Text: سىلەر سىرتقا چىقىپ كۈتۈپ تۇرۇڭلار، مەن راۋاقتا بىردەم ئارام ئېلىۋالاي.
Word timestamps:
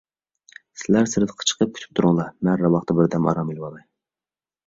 سىلەر 0.83 1.09
سىرتقا 1.11 1.45
چىقىپ 1.51 1.75
كۈتۈپ 1.75 1.91
تۇرۇڭلار، 1.99 2.31
مەن 2.47 2.57
راۋاقتا 2.63 2.97
بىردەم 3.01 3.27
ئارام 3.33 3.51
ئېلىۋالاي. 3.53 3.87